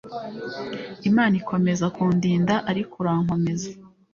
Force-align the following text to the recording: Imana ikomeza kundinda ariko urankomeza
Imana 1.09 1.33
ikomeza 1.41 1.85
kundinda 1.95 2.53
ariko 2.71 2.93
urankomeza 3.01 3.67